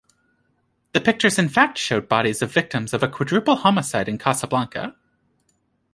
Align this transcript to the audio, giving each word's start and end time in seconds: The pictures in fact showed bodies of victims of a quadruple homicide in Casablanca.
The 0.93 0.99
pictures 0.99 1.37
in 1.37 1.47
fact 1.47 1.77
showed 1.77 2.09
bodies 2.09 2.41
of 2.41 2.51
victims 2.51 2.91
of 2.91 3.03
a 3.03 3.07
quadruple 3.07 3.57
homicide 3.57 4.09
in 4.09 4.17
Casablanca. 4.17 4.95